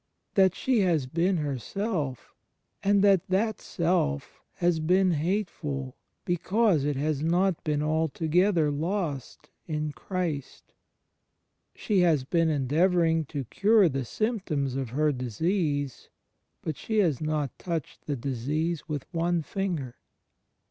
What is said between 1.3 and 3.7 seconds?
herself ^ and that that